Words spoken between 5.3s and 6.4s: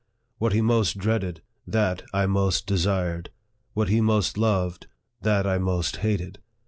I most hated.